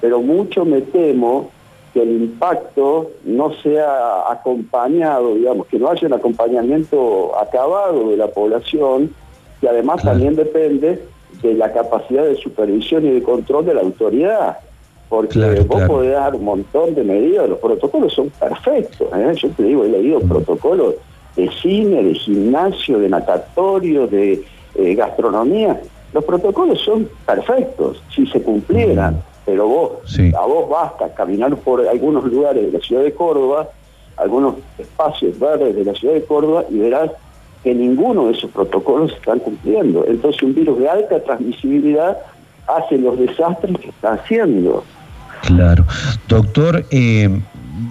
Pero 0.00 0.20
mucho 0.20 0.64
me 0.64 0.80
temo 0.80 1.50
que 1.92 2.02
el 2.02 2.10
impacto 2.10 3.10
no 3.24 3.52
sea 3.62 4.30
acompañado, 4.30 5.34
digamos, 5.34 5.66
que 5.66 5.78
no 5.78 5.90
haya 5.90 6.06
un 6.06 6.14
acompañamiento 6.14 7.38
acabado 7.38 8.08
de 8.08 8.16
la 8.16 8.28
población, 8.28 9.14
que 9.60 9.68
además 9.68 10.02
también 10.02 10.34
depende 10.34 11.02
de 11.42 11.54
la 11.54 11.72
capacidad 11.72 12.24
de 12.24 12.36
supervisión 12.36 13.04
y 13.06 13.10
de 13.10 13.22
control 13.22 13.66
de 13.66 13.74
la 13.74 13.82
autoridad. 13.82 14.58
Porque 15.08 15.38
vos 15.66 15.82
podés 15.82 16.12
dar 16.12 16.34
un 16.34 16.44
montón 16.44 16.94
de 16.94 17.04
medidas, 17.04 17.46
los 17.46 17.58
protocolos 17.58 18.14
son 18.14 18.30
perfectos. 18.30 19.08
¿eh? 19.14 19.32
Yo 19.36 19.50
te 19.50 19.62
digo, 19.64 19.84
he 19.84 19.88
leído 19.88 20.20
protocolos 20.20 20.94
de 21.36 21.50
cine, 21.60 22.02
de 22.02 22.14
gimnasio, 22.14 22.98
de 22.98 23.10
natatorio, 23.10 24.06
de 24.06 24.42
eh, 24.74 24.94
gastronomía. 24.94 25.78
Los 26.14 26.24
protocolos 26.24 26.80
son 26.80 27.08
perfectos 27.26 28.02
si 28.14 28.26
se 28.26 28.42
cumplieran, 28.42 29.22
pero 29.44 29.66
vos, 29.66 29.92
a 30.36 30.46
vos 30.46 30.68
basta 30.68 31.12
caminar 31.14 31.56
por 31.56 31.86
algunos 31.86 32.24
lugares 32.24 32.66
de 32.66 32.78
la 32.78 32.84
ciudad 32.84 33.02
de 33.02 33.12
Córdoba, 33.12 33.68
algunos 34.16 34.56
espacios 34.78 35.38
verdes 35.38 35.74
de 35.74 35.84
la 35.84 35.94
ciudad 35.94 36.14
de 36.14 36.24
Córdoba 36.24 36.64
y 36.70 36.78
verás 36.78 37.10
que 37.62 37.74
ninguno 37.74 38.26
de 38.26 38.32
esos 38.32 38.50
protocolos 38.50 39.10
se 39.10 39.18
están 39.18 39.38
cumpliendo. 39.40 40.04
Entonces 40.06 40.42
un 40.42 40.54
virus 40.54 40.78
de 40.78 40.88
alta 40.88 41.22
transmisibilidad 41.22 42.18
hace 42.66 42.98
los 42.98 43.18
desastres 43.18 43.76
que 43.78 43.88
está 43.88 44.14
haciendo. 44.14 44.84
Claro. 45.42 45.84
Doctor, 46.28 46.84
eh, 46.90 47.40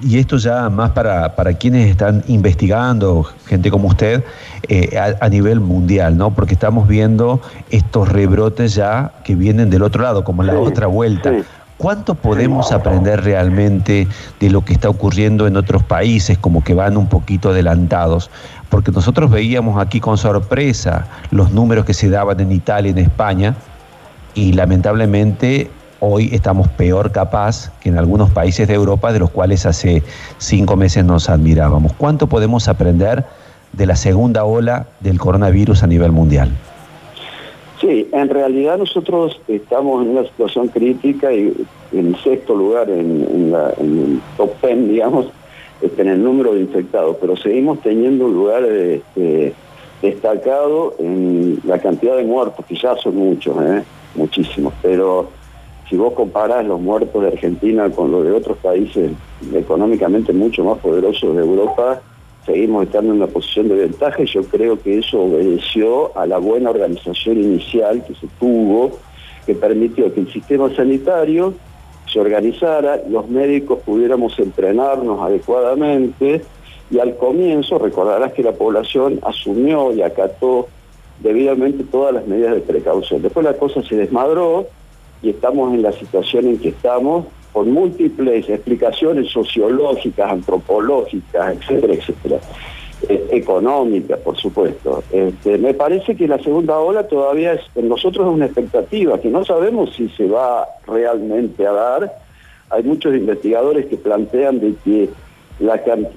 y 0.04 0.20
esto 0.20 0.38
ya 0.38 0.70
más 0.70 0.92
para, 0.92 1.36
para 1.36 1.54
quienes 1.54 1.90
están 1.90 2.24
investigando, 2.28 3.26
gente 3.46 3.72
como 3.72 3.88
usted, 3.88 4.24
eh, 4.68 4.98
a, 5.20 5.30
nivel 5.30 5.60
mundial, 5.60 6.18
¿no? 6.18 6.32
Porque 6.32 6.54
estamos 6.54 6.88
viendo 6.88 7.42
estos 7.72 8.10
rebrotes 8.10 8.76
ya 8.76 9.12
que 9.24 9.36
vienen 9.36 9.70
del 9.70 9.82
otro 9.82 10.04
lado, 10.04 10.24
como 10.24 10.44
la 10.44 10.58
otra 10.60 10.88
vuelta. 10.88 11.32
¿Cuánto 11.78 12.14
podemos 12.14 12.72
aprender 12.72 13.24
realmente 13.24 14.08
de 14.40 14.50
lo 14.52 14.64
que 14.64 14.74
está 14.74 14.88
ocurriendo 14.88 15.48
en 15.48 15.58
otros 15.58 15.82
países, 15.82 16.38
como 16.38 16.64
que 16.64 16.76
van 16.76 16.96
un 16.96 17.08
poquito 17.08 17.50
adelantados? 17.50 18.30
Porque 18.70 18.92
nosotros 18.92 19.32
veíamos 19.32 19.82
aquí 19.82 20.00
con 20.00 20.20
sorpresa 20.20 21.08
los 21.32 21.52
números 21.52 21.86
que 21.86 21.96
se 21.96 22.08
daban 22.08 22.40
en 22.40 22.52
Italia 22.52 22.90
y 22.90 22.92
en 22.92 23.00
España, 23.00 23.56
y 24.36 24.54
lamentablemente 24.54 25.72
hoy 26.02 26.30
estamos 26.34 26.68
peor 26.68 27.12
capaz 27.12 27.72
que 27.80 27.90
en 27.90 27.98
algunos 27.98 28.32
países 28.32 28.68
de 28.68 28.74
Europa 28.74 29.14
de 29.14 29.20
los 29.20 29.30
cuales 29.30 29.66
hace 29.66 30.04
cinco 30.40 30.76
meses 30.76 31.06
nos 31.06 31.30
admirábamos. 31.30 31.94
¿Cuánto 31.94 32.28
podemos 32.28 32.68
aprender 32.68 33.24
de 33.72 33.86
la 33.86 33.96
segunda 33.96 34.44
ola 34.44 34.88
del 35.00 35.20
coronavirus 35.20 35.84
a 35.84 35.88
nivel 35.88 36.12
mundial? 36.12 36.50
Sí, 37.80 38.10
en 38.12 38.30
realidad 38.30 38.78
nosotros 38.78 39.40
estamos 39.48 40.04
en 40.04 40.10
una 40.10 40.24
situación 40.24 40.68
crítica 40.68 41.32
y 41.32 41.54
en 41.92 42.16
sexto 42.24 42.56
lugar 42.56 42.90
en, 42.90 43.54
el 43.80 44.22
top 44.38 44.54
ten, 44.60 44.90
digamos, 44.90 45.28
este, 45.82 46.02
en 46.02 46.08
el 46.10 46.24
número 46.24 46.54
de 46.54 46.62
infectados, 46.62 47.18
pero 47.22 47.36
seguimos 47.38 47.80
teniendo 47.82 48.26
un 48.26 48.34
lugar 48.34 48.64
este, 48.66 49.54
destacado 50.02 50.96
en 51.00 51.60
la 51.64 51.80
cantidad 51.80 52.18
de 52.18 52.24
muertos, 52.24 52.66
que 52.66 52.76
ya 52.76 52.96
son 52.98 53.16
muchos, 53.16 53.56
¿eh? 53.62 53.84
muchísimos, 54.16 54.74
pero 54.82 55.30
si 55.92 55.98
vos 55.98 56.14
comparás 56.14 56.66
los 56.66 56.80
muertos 56.80 57.22
de 57.22 57.28
Argentina 57.28 57.90
con 57.92 58.12
los 58.12 58.24
de 58.24 58.32
otros 58.32 58.58
países 58.60 59.12
económicamente 59.54 60.32
mucho 60.32 60.64
más 60.64 60.78
poderosos 60.78 61.36
de 61.36 61.42
Europa, 61.42 62.02
seguimos 62.46 62.86
estando 62.86 63.12
en 63.12 63.18
una 63.18 63.28
posición 63.28 63.68
de 63.68 63.76
ventaja 63.76 64.24
y 64.24 64.26
yo 64.26 64.42
creo 64.44 64.82
que 64.82 65.00
eso 65.00 65.20
obedeció 65.20 66.18
a 66.18 66.26
la 66.26 66.38
buena 66.38 66.70
organización 66.70 67.40
inicial 67.40 68.06
que 68.06 68.16
se 68.16 68.28
tuvo, 68.40 69.00
que 69.46 69.54
permitió 69.54 70.14
que 70.14 70.22
el 70.22 70.32
sistema 70.32 70.74
sanitario 70.74 71.56
se 72.06 72.22
organizara, 72.22 73.02
los 73.10 73.28
médicos 73.28 73.80
pudiéramos 73.86 74.40
entrenarnos 74.40 75.22
adecuadamente 75.22 76.42
y 76.90 77.00
al 77.00 77.18
comienzo 77.18 77.80
recordarás 77.80 78.32
que 78.32 78.44
la 78.44 78.54
población 78.54 79.20
asumió 79.24 79.92
y 79.92 80.02
acató 80.04 80.70
debidamente 81.20 81.84
todas 81.84 82.14
las 82.14 82.26
medidas 82.28 82.56
de 82.56 82.62
precaución. 82.62 83.22
Después 83.22 83.44
la 83.44 83.58
cosa 83.58 83.84
se 83.84 83.98
desmadró 83.98 84.68
y 85.22 85.30
estamos 85.30 85.74
en 85.74 85.82
la 85.82 85.92
situación 85.92 86.48
en 86.48 86.60
que 86.60 86.70
estamos 86.70 87.26
por 87.54 87.66
múltiples 87.66 88.50
explicaciones 88.50 89.30
sociológicas, 89.30 90.32
antropológicas, 90.32 91.58
etcétera, 91.58 91.94
etcétera. 91.94 92.40
Eh, 93.10 93.30
económicas, 93.32 94.20
por 94.20 94.38
supuesto. 94.38 95.04
Este, 95.12 95.58
me 95.58 95.74
parece 95.74 96.16
que 96.16 96.28
la 96.28 96.38
segunda 96.38 96.78
ola 96.78 97.08
todavía 97.08 97.54
es, 97.54 97.62
en 97.74 97.90
nosotros 97.90 98.28
es 98.28 98.34
una 98.34 98.46
expectativa, 98.46 99.20
que 99.20 99.30
no 99.30 99.44
sabemos 99.44 99.96
si 99.96 100.08
se 100.10 100.28
va 100.28 100.68
realmente 100.86 101.66
a 101.66 101.72
dar. 101.72 102.14
Hay 102.70 102.84
muchos 102.84 103.16
investigadores 103.16 103.88
que 103.88 103.98
plantean 103.98 104.60
de 104.60 104.76
que, 104.84 105.10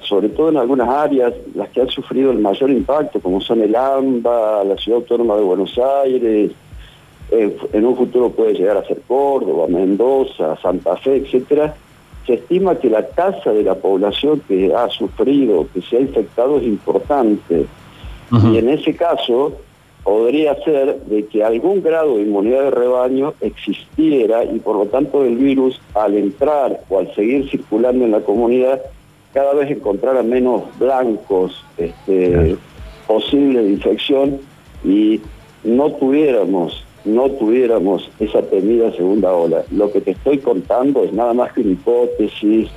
sobre 0.02 0.28
todo 0.28 0.50
en 0.50 0.58
algunas 0.58 0.88
áreas, 0.90 1.32
las 1.54 1.70
que 1.70 1.80
han 1.80 1.88
sufrido 1.88 2.30
el 2.30 2.38
mayor 2.38 2.70
impacto, 2.70 3.18
como 3.18 3.40
son 3.40 3.62
el 3.62 3.74
AMBA, 3.74 4.64
la 4.64 4.76
Ciudad 4.76 5.00
Autónoma 5.00 5.36
de 5.36 5.42
Buenos 5.42 5.78
Aires, 6.04 6.52
en 7.72 7.86
un 7.86 7.96
futuro 7.96 8.30
puede 8.30 8.54
llegar 8.54 8.76
a 8.76 8.86
ser 8.86 9.00
Córdoba, 9.06 9.66
Mendoza, 9.68 10.56
Santa 10.60 10.96
Fe, 10.96 11.16
etcétera, 11.16 11.74
se 12.26 12.34
estima 12.34 12.78
que 12.78 12.88
la 12.88 13.06
tasa 13.06 13.52
de 13.52 13.62
la 13.62 13.74
población 13.74 14.40
que 14.48 14.74
ha 14.74 14.88
sufrido, 14.88 15.66
que 15.72 15.82
se 15.82 15.96
ha 15.96 16.00
infectado 16.00 16.58
es 16.58 16.64
importante. 16.64 17.66
Y 18.32 18.58
en 18.58 18.68
ese 18.68 18.96
caso 18.96 19.52
podría 20.02 20.54
ser 20.64 21.00
de 21.04 21.26
que 21.26 21.44
algún 21.44 21.82
grado 21.82 22.16
de 22.16 22.22
inmunidad 22.22 22.64
de 22.64 22.70
rebaño 22.70 23.34
existiera 23.40 24.44
y 24.44 24.58
por 24.58 24.76
lo 24.76 24.86
tanto 24.86 25.24
el 25.24 25.36
virus 25.36 25.80
al 25.94 26.14
entrar 26.14 26.80
o 26.88 26.98
al 26.98 27.14
seguir 27.14 27.48
circulando 27.50 28.04
en 28.04 28.10
la 28.10 28.20
comunidad 28.20 28.82
cada 29.32 29.54
vez 29.54 29.70
encontrara 29.70 30.22
menos 30.22 30.62
blancos 30.78 31.64
este, 31.78 32.56
posibles 33.06 33.64
de 33.64 33.70
infección 33.70 34.40
y 34.84 35.20
no 35.64 35.90
tuviéramos 35.92 36.83
no 37.04 37.30
tuviéramos 37.30 38.10
esa 38.18 38.42
temida 38.42 38.90
segunda 38.92 39.32
ola. 39.32 39.64
Lo 39.70 39.90
que 39.92 40.00
te 40.00 40.12
estoy 40.12 40.38
contando 40.38 41.04
es 41.04 41.12
nada 41.12 41.34
más 41.34 41.52
que 41.52 41.60
una 41.60 41.72
hipótesis 41.72 42.70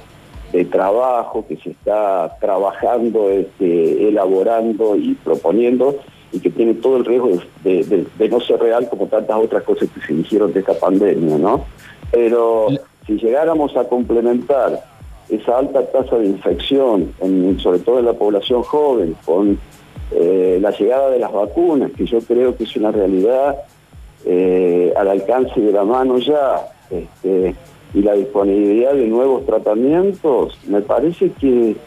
de 0.52 0.66
trabajo 0.66 1.46
que 1.48 1.58
se 1.58 1.72
está 1.72 2.38
trabajando, 2.40 3.30
este, 3.30 4.08
elaborando 4.08 4.96
y 4.96 5.14
proponiendo 5.16 5.98
y 6.32 6.40
que 6.40 6.50
tiene 6.50 6.74
todo 6.74 6.98
el 6.98 7.06
riesgo 7.06 7.30
de, 7.64 8.30
no 8.30 8.40
ser 8.42 8.60
real 8.60 8.90
como 8.90 9.08
tantas 9.08 9.38
otras 9.38 9.64
cosas 9.64 9.90
que 9.90 10.02
se 10.02 10.14
hicieron 10.14 10.54
de 10.54 10.60
esta 10.60 10.74
pandemia, 10.74 11.38
¿no? 11.38 11.66
Pero 12.12 12.68
si 13.06 13.18
llegáramos 13.18 13.76
a 13.78 13.88
complementar 13.88 14.84
esa 15.30 15.58
alta 15.58 15.86
tasa 15.86 16.18
de 16.18 16.28
infección, 16.28 17.14
sobre 17.60 17.80
todo 17.80 18.00
en 18.00 18.06
la 18.06 18.14
población 18.14 18.64
joven, 18.64 19.16
con 19.26 19.58
eh, 20.12 20.58
la 20.62 20.72
llegada 20.72 21.10
de 21.10 21.20
las 21.20 21.32
vacunas, 21.32 21.92
que 21.92 22.06
yo 22.06 22.20
creo 22.20 22.56
que 22.56 22.64
es 22.64 22.76
una 22.76 22.92
realidad 22.92 23.58
eh, 24.30 24.94
al 24.98 25.08
alcance 25.08 25.60
de 25.60 25.72
la 25.72 25.86
mano 25.86 26.18
ya 26.18 26.68
este, 26.90 27.56
y 27.94 28.02
la 28.02 28.14
disponibilidad 28.14 28.94
de 28.94 29.08
nuevos 29.08 29.46
tratamientos, 29.46 30.58
me 30.68 30.82
parece 30.82 31.32
que 31.40 31.78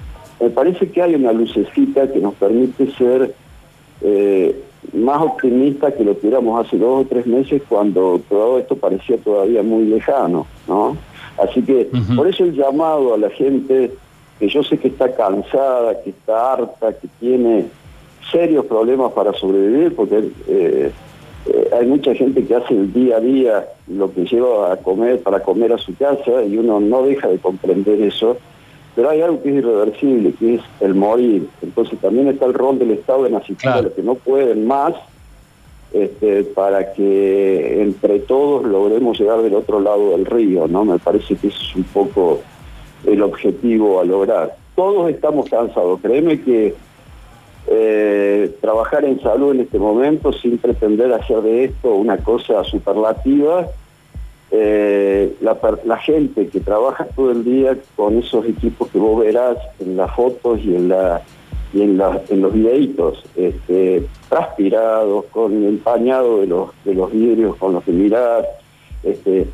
me 0.41 0.49
parece 0.49 0.91
que 0.91 1.03
hay 1.03 1.15
una 1.17 1.33
lucecita 1.33 2.11
que 2.11 2.19
nos 2.19 2.33
permite 2.35 2.91
ser 2.93 3.35
eh, 4.01 4.59
más 4.95 5.21
optimistas 5.21 5.93
que 5.93 6.03
lo 6.03 6.19
que 6.19 6.29
éramos 6.29 6.65
hace 6.65 6.79
dos 6.79 7.05
o 7.05 7.07
tres 7.07 7.27
meses 7.27 7.61
cuando 7.69 8.23
todo 8.27 8.59
esto 8.59 8.75
parecía 8.75 9.19
todavía 9.19 9.63
muy 9.63 9.85
lejano, 9.85 10.47
¿no? 10.67 10.97
Así 11.37 11.61
que 11.61 11.91
por 12.17 12.27
eso 12.27 12.45
el 12.45 12.55
llamado 12.55 13.13
a 13.13 13.19
la 13.19 13.29
gente 13.29 13.93
que 14.39 14.49
yo 14.49 14.63
sé 14.63 14.79
que 14.79 14.89
está 14.89 15.15
cansada, 15.15 16.03
que 16.03 16.11
está 16.11 16.55
harta, 16.55 16.95
que 16.95 17.09
tiene 17.21 17.67
serios 18.33 18.65
problemas 18.65 19.13
para 19.13 19.35
sobrevivir, 19.35 19.95
porque 19.95 20.31
eh, 20.49 20.91
eh, 21.47 21.71
hay 21.73 21.87
mucha 21.87 22.15
gente 22.15 22.45
que 22.45 22.55
hace 22.55 22.75
el 22.75 22.93
día 22.93 23.17
a 23.17 23.21
día 23.21 23.69
lo 23.89 24.13
que 24.13 24.25
lleva 24.25 24.73
a 24.73 24.77
comer 24.77 25.21
para 25.21 25.41
comer 25.43 25.73
a 25.73 25.79
su 25.79 25.97
casa 25.97 26.43
y 26.45 26.57
uno 26.57 26.81
no 26.81 27.03
deja 27.03 27.29
de 27.29 27.39
comprender 27.39 28.01
eso, 28.03 28.37
pero 28.95 29.11
hay 29.11 29.23
algo 29.23 29.43
que 29.43 29.49
es 29.51 29.57
irreversible, 29.57 30.35
que 30.39 30.57
es 30.57 30.61
el 30.81 30.95
morir. 30.95 31.49
Entonces 31.63 31.99
también 32.01 32.29
está 32.29 32.47
el 32.47 32.55
rol 32.55 32.79
del 32.79 32.91
Estado 32.91 33.27
en 33.27 33.37
asistir 33.37 33.71
a 33.71 33.83
los 33.83 33.93
que 33.93 34.03
no 34.03 34.17
pueden 34.17 34.67
más 34.67 34.95
este, 35.93 36.45
para 36.45 36.93
que 36.93 37.83
entre 37.83 38.21
todos 38.21 38.65
logremos 38.65 39.19
llegar 39.19 39.43
del 39.43 39.55
otro 39.55 39.81
lado 39.81 40.11
del 40.11 40.27
río, 40.27 40.69
¿no? 40.69 40.85
Me 40.85 40.99
parece 40.99 41.37
que 41.37 41.49
eso 41.49 41.59
es 41.63 41.77
un 41.77 41.85
poco 41.85 42.41
el 43.07 43.23
objetivo 43.23 44.01
a 44.01 44.05
lograr. 44.05 44.55
Todos 44.77 45.11
estamos 45.11 45.49
cansados, 45.49 46.01
créeme 46.01 46.41
que 46.43 46.75
eh, 47.73 48.57
trabajar 48.61 49.05
en 49.05 49.21
salud 49.21 49.53
en 49.53 49.61
este 49.61 49.79
momento 49.79 50.33
sin 50.33 50.59
pretender 50.59 51.13
hacer 51.13 51.41
de 51.43 51.65
esto 51.67 51.95
una 51.95 52.17
cosa 52.19 52.65
superlativa, 52.65 53.69
eh, 54.51 55.37
la, 55.41 55.97
gente 55.99 56.49
que 56.49 56.59
trabaja 56.59 57.05
todo 57.15 57.31
el 57.31 57.45
día 57.45 57.77
con 57.95 58.19
esos 58.19 58.45
equipos 58.47 58.89
que 58.89 58.99
vos 58.99 59.21
verás 59.25 59.57
en 59.79 59.97
las 59.97 60.13
fotos 60.17 60.59
y 60.65 60.75
en, 60.75 60.89
la, 60.89 61.23
y 61.73 61.83
en, 61.83 62.03
en 62.29 62.41
los 62.43 62.53
videitos, 62.53 63.23
este, 63.37 64.05
transpirados, 64.29 65.27
con 65.27 65.65
el 65.65 65.77
pañado 65.79 66.41
de 66.41 66.49
los, 66.49 66.71
de 66.85 66.95
los 66.95 67.13
vidrios 67.13 67.55
con 67.55 67.75
los 67.75 67.85
que 67.85 67.93
mirás, 67.93 68.47
este, 69.05 69.47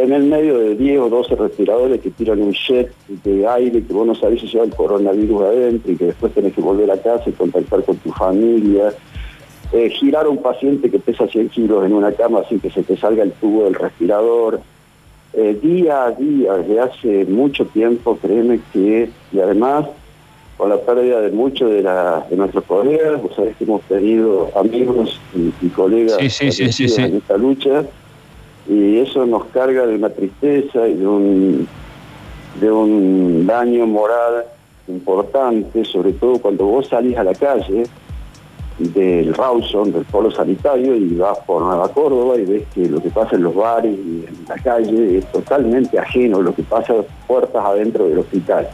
en 0.00 0.12
el 0.12 0.24
medio 0.24 0.58
de 0.58 0.74
10 0.74 1.00
o 1.00 1.08
12 1.08 1.36
respiradores 1.36 2.00
que 2.00 2.10
tiran 2.10 2.40
un 2.40 2.52
jet 2.52 2.92
de 3.08 3.46
aire 3.46 3.82
que 3.82 3.92
vos 3.92 4.06
no 4.06 4.14
sabés 4.14 4.40
si 4.40 4.46
lleva 4.48 4.64
el 4.64 4.74
coronavirus 4.74 5.42
adentro 5.42 5.92
y 5.92 5.96
que 5.96 6.06
después 6.06 6.32
tenés 6.32 6.54
que 6.54 6.60
volver 6.60 6.90
a 6.90 6.96
casa 6.96 7.24
y 7.28 7.32
contactar 7.32 7.84
con 7.84 7.96
tu 7.96 8.10
familia. 8.12 8.92
Eh, 9.72 9.88
girar 9.90 10.26
a 10.26 10.28
un 10.28 10.42
paciente 10.42 10.90
que 10.90 10.98
pesa 10.98 11.26
100 11.26 11.48
kilos 11.48 11.84
en 11.86 11.94
una 11.94 12.12
cama 12.12 12.42
sin 12.48 12.60
que 12.60 12.70
se 12.70 12.82
te 12.82 12.96
salga 12.96 13.22
el 13.22 13.32
tubo 13.32 13.64
del 13.64 13.74
respirador. 13.74 14.60
Eh, 15.34 15.58
día 15.62 16.04
a 16.04 16.10
día, 16.10 16.52
desde 16.54 16.80
hace 16.80 17.24
mucho 17.24 17.64
tiempo, 17.66 18.18
créeme 18.20 18.60
que, 18.72 19.08
y 19.32 19.40
además 19.40 19.86
con 20.58 20.68
la 20.68 20.76
pérdida 20.76 21.20
de 21.22 21.30
muchos 21.30 21.70
de, 21.70 21.82
de 21.82 22.36
nuestros 22.36 22.64
colegas, 22.64 23.20
vos 23.22 23.34
sabés 23.34 23.56
que 23.56 23.64
hemos 23.64 23.80
tenido 23.82 24.50
amigos 24.54 25.18
y, 25.34 25.68
colegas 25.70 26.18
en 26.20 27.16
esta 27.16 27.36
lucha, 27.36 27.84
y 28.68 28.98
eso 28.98 29.26
nos 29.26 29.44
carga 29.46 29.86
de 29.86 29.96
una 29.96 30.10
tristeza 30.10 30.86
y 30.86 30.94
de 30.94 31.06
un, 31.06 31.68
de 32.60 32.70
un 32.70 33.46
daño 33.46 33.86
moral 33.86 34.44
importante, 34.88 35.84
sobre 35.84 36.12
todo 36.12 36.38
cuando 36.38 36.66
vos 36.66 36.88
salís 36.88 37.16
a 37.16 37.24
la 37.24 37.34
calle 37.34 37.84
del 38.78 39.34
Rawson, 39.34 39.92
del 39.92 40.04
polo 40.04 40.30
sanitario, 40.30 40.94
y 40.96 41.14
vas 41.14 41.38
por 41.40 41.62
Nueva 41.62 41.88
Córdoba 41.88 42.36
y 42.36 42.44
ves 42.44 42.64
que 42.74 42.88
lo 42.88 43.02
que 43.02 43.10
pasa 43.10 43.36
en 43.36 43.44
los 43.44 43.54
bares 43.54 43.94
y 43.94 44.24
en 44.26 44.44
la 44.48 44.56
calle 44.56 45.18
es 45.18 45.26
totalmente 45.32 45.98
ajeno 45.98 46.38
a 46.38 46.42
lo 46.42 46.54
que 46.54 46.62
pasa 46.62 46.94
puertas 47.26 47.64
adentro 47.64 48.08
del 48.08 48.18
hospital. 48.18 48.68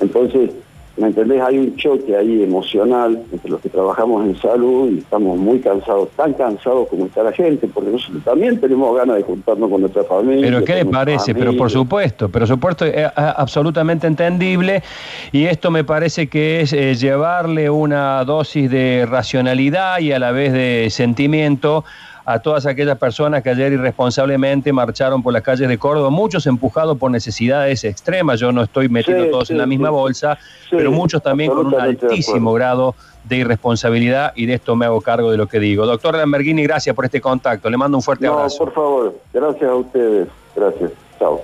Entonces, 0.00 0.50
¿Me 0.98 1.08
entendés? 1.08 1.40
Hay 1.40 1.58
un 1.58 1.76
choque 1.76 2.16
ahí 2.16 2.42
emocional 2.42 3.22
entre 3.30 3.50
los 3.50 3.60
que 3.60 3.68
trabajamos 3.68 4.26
en 4.26 4.36
salud 4.40 4.90
y 4.90 4.98
estamos 4.98 5.38
muy 5.38 5.60
cansados, 5.60 6.08
tan 6.16 6.32
cansados 6.32 6.88
como 6.88 7.06
está 7.06 7.22
la 7.22 7.32
gente, 7.32 7.68
porque 7.68 7.90
nosotros 7.90 8.24
también 8.24 8.60
tenemos 8.60 8.96
ganas 8.96 9.16
de 9.16 9.22
juntarnos 9.22 9.70
con 9.70 9.80
nuestra 9.80 10.02
familia. 10.04 10.44
Pero 10.44 10.64
¿qué 10.64 10.74
le 10.74 10.86
parece? 10.86 11.34
Pero 11.34 11.56
por 11.56 11.70
supuesto, 11.70 12.28
pero 12.28 12.46
supuesto 12.46 12.84
es 12.84 13.06
absolutamente 13.14 14.06
entendible 14.06 14.82
y 15.30 15.44
esto 15.44 15.70
me 15.70 15.84
parece 15.84 16.26
que 16.26 16.62
es 16.62 16.72
eh, 16.72 16.94
llevarle 16.94 17.70
una 17.70 18.24
dosis 18.24 18.70
de 18.70 19.06
racionalidad 19.08 20.00
y 20.00 20.12
a 20.12 20.18
la 20.18 20.32
vez 20.32 20.52
de 20.52 20.88
sentimiento 20.90 21.84
a 22.30 22.40
todas 22.40 22.66
aquellas 22.66 22.98
personas 22.98 23.42
que 23.42 23.48
ayer 23.48 23.72
irresponsablemente 23.72 24.70
marcharon 24.70 25.22
por 25.22 25.32
las 25.32 25.40
calles 25.40 25.66
de 25.66 25.78
Córdoba, 25.78 26.10
muchos 26.10 26.46
empujados 26.46 26.98
por 26.98 27.10
necesidades 27.10 27.84
extremas, 27.84 28.38
yo 28.38 28.52
no 28.52 28.64
estoy 28.64 28.90
metiendo 28.90 29.30
todos 29.30 29.50
en 29.50 29.56
la 29.56 29.64
misma 29.64 29.88
bolsa, 29.88 30.38
pero 30.70 30.92
muchos 30.92 31.22
también 31.22 31.50
con 31.50 31.68
un 31.68 31.80
altísimo 31.80 32.52
grado 32.52 32.94
de 33.24 33.36
irresponsabilidad 33.36 34.34
y 34.36 34.44
de 34.44 34.54
esto 34.54 34.76
me 34.76 34.84
hago 34.84 35.00
cargo 35.00 35.30
de 35.30 35.38
lo 35.38 35.46
que 35.46 35.58
digo. 35.58 35.86
Doctor 35.86 36.16
Lamberghini, 36.16 36.64
gracias 36.64 36.94
por 36.94 37.06
este 37.06 37.22
contacto, 37.22 37.70
le 37.70 37.78
mando 37.78 37.96
un 37.96 38.02
fuerte 38.02 38.26
no, 38.26 38.34
abrazo. 38.34 38.58
por 38.58 38.74
favor, 38.74 39.14
gracias 39.32 39.70
a 39.70 39.74
ustedes, 39.74 40.28
gracias, 40.54 40.90
chao. 41.18 41.40